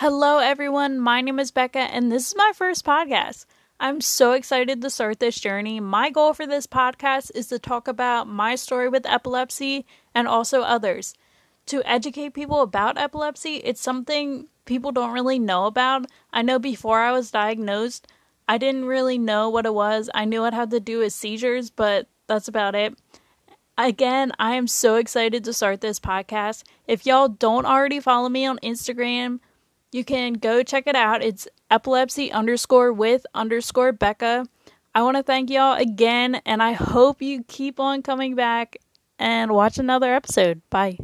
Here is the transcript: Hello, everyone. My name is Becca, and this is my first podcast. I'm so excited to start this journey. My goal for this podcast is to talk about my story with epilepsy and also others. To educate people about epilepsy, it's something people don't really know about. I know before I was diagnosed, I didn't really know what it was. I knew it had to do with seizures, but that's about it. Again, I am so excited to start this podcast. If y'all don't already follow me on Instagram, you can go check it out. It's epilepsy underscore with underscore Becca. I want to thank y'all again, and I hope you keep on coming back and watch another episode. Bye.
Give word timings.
Hello, 0.00 0.38
everyone. 0.38 0.98
My 0.98 1.20
name 1.20 1.38
is 1.38 1.50
Becca, 1.50 1.78
and 1.78 2.10
this 2.10 2.28
is 2.28 2.34
my 2.34 2.52
first 2.54 2.86
podcast. 2.86 3.44
I'm 3.78 4.00
so 4.00 4.32
excited 4.32 4.80
to 4.80 4.88
start 4.88 5.20
this 5.20 5.38
journey. 5.38 5.78
My 5.78 6.08
goal 6.08 6.32
for 6.32 6.46
this 6.46 6.66
podcast 6.66 7.30
is 7.34 7.48
to 7.48 7.58
talk 7.58 7.86
about 7.86 8.26
my 8.26 8.54
story 8.54 8.88
with 8.88 9.04
epilepsy 9.04 9.84
and 10.14 10.26
also 10.26 10.62
others. 10.62 11.12
To 11.66 11.82
educate 11.84 12.32
people 12.32 12.62
about 12.62 12.96
epilepsy, 12.96 13.56
it's 13.56 13.82
something 13.82 14.48
people 14.64 14.90
don't 14.90 15.12
really 15.12 15.38
know 15.38 15.66
about. 15.66 16.06
I 16.32 16.40
know 16.40 16.58
before 16.58 17.00
I 17.00 17.12
was 17.12 17.30
diagnosed, 17.30 18.06
I 18.48 18.56
didn't 18.56 18.86
really 18.86 19.18
know 19.18 19.50
what 19.50 19.66
it 19.66 19.74
was. 19.74 20.08
I 20.14 20.24
knew 20.24 20.46
it 20.46 20.54
had 20.54 20.70
to 20.70 20.80
do 20.80 21.00
with 21.00 21.12
seizures, 21.12 21.68
but 21.68 22.08
that's 22.26 22.48
about 22.48 22.74
it. 22.74 22.96
Again, 23.76 24.32
I 24.38 24.54
am 24.54 24.66
so 24.66 24.96
excited 24.96 25.44
to 25.44 25.52
start 25.52 25.82
this 25.82 26.00
podcast. 26.00 26.62
If 26.86 27.04
y'all 27.04 27.28
don't 27.28 27.66
already 27.66 28.00
follow 28.00 28.30
me 28.30 28.46
on 28.46 28.58
Instagram, 28.62 29.40
you 29.92 30.04
can 30.04 30.34
go 30.34 30.62
check 30.62 30.86
it 30.86 30.96
out. 30.96 31.22
It's 31.22 31.48
epilepsy 31.70 32.32
underscore 32.32 32.92
with 32.92 33.26
underscore 33.34 33.92
Becca. 33.92 34.46
I 34.94 35.02
want 35.02 35.16
to 35.16 35.22
thank 35.22 35.50
y'all 35.50 35.74
again, 35.74 36.40
and 36.46 36.62
I 36.62 36.72
hope 36.72 37.22
you 37.22 37.44
keep 37.44 37.78
on 37.78 38.02
coming 38.02 38.34
back 38.34 38.76
and 39.18 39.52
watch 39.52 39.78
another 39.78 40.12
episode. 40.12 40.62
Bye. 40.70 40.98